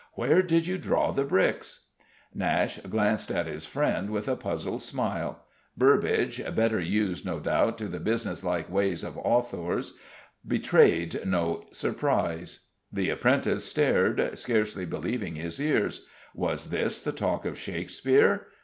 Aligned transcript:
Where 0.15 0.41
did 0.41 0.65
you 0.65 0.79
draw 0.79 1.11
the 1.11 1.23
bricks?" 1.23 1.83
Nashe 2.35 2.79
glanced 2.89 3.29
at 3.29 3.45
his 3.45 3.67
friend 3.67 4.09
with 4.09 4.27
a 4.27 4.35
puzzled 4.35 4.81
smile. 4.81 5.43
Burbage 5.77 6.41
better 6.55 6.79
used, 6.79 7.23
no 7.23 7.39
doubt, 7.39 7.77
to 7.77 7.87
the 7.87 7.99
businesslike 7.99 8.67
ways 8.67 9.03
of 9.03 9.15
authors 9.19 9.93
betrayed 10.47 11.23
no 11.27 11.65
surprise. 11.69 12.61
The 12.91 13.11
apprentice 13.11 13.63
stared, 13.63 14.35
scarcely 14.39 14.87
believing 14.87 15.35
his 15.35 15.59
ears. 15.61 16.07
Was 16.33 16.71
this 16.71 16.99
the 16.99 17.11
talk 17.11 17.45
of 17.45 17.59
Shakespeare? 17.59 18.47